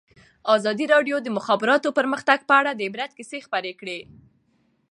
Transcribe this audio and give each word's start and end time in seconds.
ازادي 0.55 0.85
راډیو 0.93 1.17
د 1.21 1.23
د 1.23 1.27
مخابراتو 1.37 1.95
پرمختګ 1.97 2.39
په 2.49 2.53
اړه 2.59 2.71
د 2.75 2.79
عبرت 2.87 3.11
کیسې 3.17 3.37
خبر 3.45 3.65
کړي. 3.79 3.99